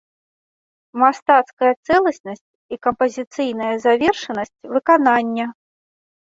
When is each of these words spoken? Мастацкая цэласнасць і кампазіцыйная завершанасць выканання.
Мастацкая 1.01 1.69
цэласнасць 1.87 2.49
і 2.77 2.79
кампазіцыйная 2.87 3.69
завершанасць 3.85 4.61
выканання. 4.73 5.47